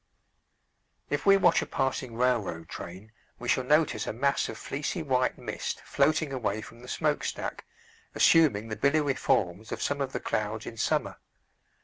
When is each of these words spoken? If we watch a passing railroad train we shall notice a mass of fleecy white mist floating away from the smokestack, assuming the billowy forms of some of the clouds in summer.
If 1.11 1.27
we 1.27 1.37
watch 1.37 1.61
a 1.61 1.67
passing 1.67 2.15
railroad 2.15 2.67
train 2.67 3.11
we 3.37 3.47
shall 3.47 3.63
notice 3.63 4.07
a 4.07 4.13
mass 4.13 4.49
of 4.49 4.57
fleecy 4.57 5.03
white 5.03 5.37
mist 5.37 5.79
floating 5.81 6.33
away 6.33 6.59
from 6.63 6.79
the 6.79 6.87
smokestack, 6.87 7.65
assuming 8.15 8.69
the 8.69 8.75
billowy 8.75 9.13
forms 9.13 9.71
of 9.71 9.83
some 9.83 10.01
of 10.01 10.11
the 10.11 10.19
clouds 10.19 10.65
in 10.65 10.75
summer. 10.75 11.17